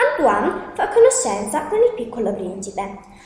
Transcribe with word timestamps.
Antoine 0.00 0.72
fa 0.72 0.88
conoscenza 0.88 1.66
con 1.66 1.78
il 1.78 1.92
piccolo 1.94 2.32
principe. 2.32 2.80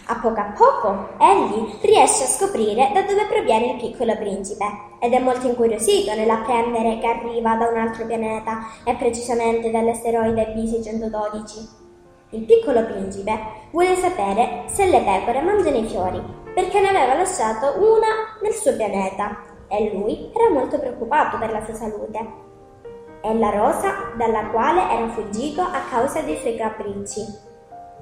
A 0.06 0.19
poco 0.21 0.40
a 0.40 0.53
poco 0.56 1.08
egli 1.21 1.72
riesce 1.82 2.24
a 2.24 2.26
scoprire 2.26 2.90
da 2.92 3.03
dove 3.03 3.26
proviene 3.26 3.72
il 3.72 3.76
piccolo 3.76 4.16
principe 4.16 4.64
ed 4.98 5.12
è 5.12 5.21
molto 5.21 5.46
incuriosito 5.46 6.12
nell'apprendere 6.14 6.99
che 6.99 7.06
arriva 7.06 7.54
da 7.54 7.68
un 7.68 7.76
altro 7.76 8.06
pianeta 8.06 8.67
e 8.85 8.95
precisamente 8.96 9.71
dall'asteroide 9.71 10.53
BC 10.53 10.82
112. 10.82 11.68
Il 12.31 12.45
piccolo 12.45 12.85
principe 12.85 13.38
vuole 13.71 13.95
sapere 13.95 14.64
se 14.67 14.86
le 14.86 15.00
pecore 15.00 15.42
mangiano 15.42 15.77
i 15.77 15.86
fiori 15.86 16.20
perché 16.52 16.80
ne 16.80 16.88
aveva 16.88 17.14
lasciato 17.14 17.74
una 17.78 18.36
nel 18.42 18.52
suo 18.52 18.74
pianeta 18.74 19.45
e 19.68 19.92
lui 19.95 20.30
era 20.34 20.50
molto 20.50 20.80
preoccupato 20.80 21.38
per 21.38 21.52
la 21.52 21.64
sua 21.64 21.74
salute 21.74 22.52
è 23.24 23.33
la 23.33 23.48
rosa 23.48 24.12
dalla 24.16 24.48
quale 24.48 24.83
era 24.91 25.09
fuggito 25.09 25.62
a 25.62 25.80
causa 25.88 26.20
dei 26.20 26.37
suoi 26.37 26.56
capricci. 26.56 27.24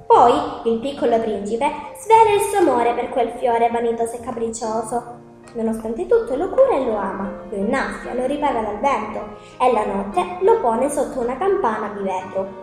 Poi 0.05 0.33
il 0.65 0.81
piccolo 0.81 1.17
principe 1.21 1.71
svela 1.97 2.33
il 2.35 2.41
suo 2.41 2.57
amore 2.57 2.93
per 2.93 3.07
quel 3.07 3.29
fiore 3.37 3.69
vanitoso 3.69 4.17
e 4.17 4.19
capriccioso. 4.19 5.21
Nonostante 5.53 6.07
tutto 6.07 6.35
lo 6.35 6.49
cura 6.49 6.75
e 6.75 6.83
lo 6.83 6.97
ama, 6.97 7.31
lo 7.49 7.55
innaffia, 7.55 8.13
lo 8.13 8.25
ripara 8.25 8.63
dal 8.63 8.79
vento 8.79 9.37
e 9.61 9.71
la 9.71 9.85
notte 9.85 10.39
lo 10.41 10.59
pone 10.59 10.89
sotto 10.89 11.21
una 11.21 11.37
campana 11.37 11.93
di 11.95 12.03
vetro. 12.03 12.61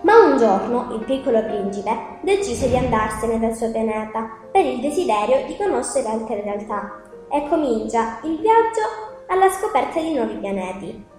Ma 0.00 0.24
un 0.24 0.38
giorno 0.38 0.94
il 0.94 1.04
piccolo 1.04 1.44
principe 1.44 2.18
decise 2.22 2.70
di 2.70 2.78
andarsene 2.78 3.38
dal 3.38 3.54
suo 3.54 3.70
pianeta 3.70 4.38
per 4.50 4.64
il 4.64 4.80
desiderio 4.80 5.44
di 5.46 5.54
conoscere 5.58 6.08
altre 6.08 6.40
realtà 6.40 7.02
e 7.28 7.46
comincia 7.50 8.20
il 8.22 8.38
viaggio 8.38 8.80
alla 9.26 9.50
scoperta 9.50 10.00
di 10.00 10.14
nuovi 10.14 10.36
pianeti. 10.36 11.11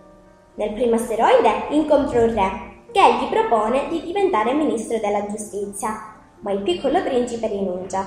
Nel 0.55 0.73
primo 0.73 0.95
asteroide 0.95 1.66
incontra 1.70 2.21
un 2.21 2.34
re 2.34 2.71
che 2.91 3.01
gli 3.15 3.27
propone 3.27 3.87
di 3.90 4.04
diventare 4.04 4.54
ministro 4.54 4.99
della 4.99 5.26
giustizia, 5.26 6.13
ma 6.41 6.51
il 6.51 6.60
piccolo 6.60 7.01
principe 7.01 7.48
rinuncia. 7.48 8.05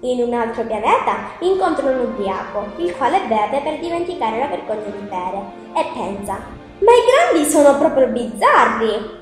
In 0.00 0.22
un 0.22 0.32
altro 0.32 0.62
pianeta 0.64 1.32
incontra 1.40 1.90
un 1.90 1.98
ubriaco, 2.00 2.64
il 2.76 2.96
quale 2.96 3.20
beve 3.26 3.60
per 3.62 3.78
dimenticare 3.80 4.38
la 4.38 4.46
vergogna 4.46 4.88
di 4.88 5.06
bere 5.08 5.42
e 5.74 5.84
pensa: 5.92 6.38
Ma 6.78 6.92
i 6.92 7.32
grandi 7.32 7.50
sono 7.50 7.76
proprio 7.76 8.06
bizzarri! 8.06 9.16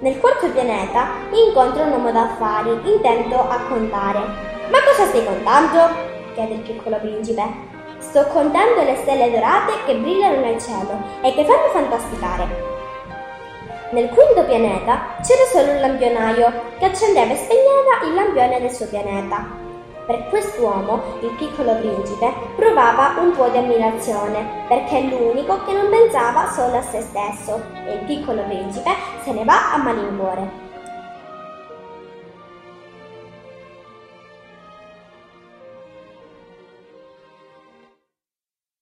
Nel 0.00 0.18
quarto 0.18 0.50
pianeta 0.50 1.10
incontra 1.30 1.84
un 1.84 1.92
uomo 1.92 2.10
d'affari 2.10 2.70
intento 2.82 3.38
a 3.38 3.60
contare. 3.68 4.18
Ma 4.68 4.82
cosa 4.82 5.06
stai 5.06 5.24
contando? 5.24 6.10
chiede 6.34 6.54
il 6.54 6.60
piccolo 6.60 6.96
principe. 6.96 7.42
Sto 8.12 8.26
contando 8.26 8.82
le 8.82 8.96
stelle 8.96 9.30
dorate 9.30 9.72
che 9.86 9.96
brillano 9.96 10.40
nel 10.40 10.60
cielo 10.60 11.00
e 11.22 11.32
che 11.32 11.46
fanno 11.46 11.68
fantasticare. 11.72 12.46
Nel 13.92 14.10
quinto 14.10 14.44
pianeta 14.44 15.16
c'era 15.22 15.44
solo 15.50 15.72
un 15.72 15.80
lampionaio 15.80 16.52
che 16.78 16.84
accendeva 16.84 17.32
e 17.32 17.36
spegneva 17.36 18.04
il 18.04 18.12
lampione 18.12 18.60
del 18.60 18.70
suo 18.70 18.86
pianeta. 18.88 19.46
Per 20.06 20.28
quest'uomo, 20.28 21.00
il 21.22 21.30
piccolo 21.38 21.74
principe 21.76 22.34
provava 22.54 23.14
un 23.18 23.30
po' 23.30 23.48
di 23.48 23.56
ammirazione 23.56 24.66
perché 24.68 24.98
è 24.98 25.02
l'unico 25.04 25.64
che 25.64 25.72
non 25.72 25.88
pensava 25.88 26.50
solo 26.50 26.76
a 26.76 26.82
se 26.82 27.00
stesso 27.00 27.62
e 27.86 27.94
il 27.94 28.04
piccolo 28.04 28.42
principe 28.42 28.90
se 29.24 29.32
ne 29.32 29.42
va 29.44 29.72
a 29.72 29.78
malincuore. 29.78 30.71